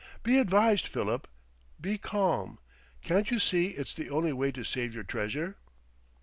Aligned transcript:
Be 0.23 0.39
advised, 0.39 0.87
Philip, 0.87 1.27
be 1.79 1.99
calm. 1.99 2.57
Can't 3.03 3.29
you 3.29 3.37
see 3.37 3.67
it's 3.67 3.93
the 3.93 4.09
only 4.09 4.33
way 4.33 4.51
to 4.51 4.63
save 4.63 4.95
your 4.95 5.03
treasure?" 5.03 5.57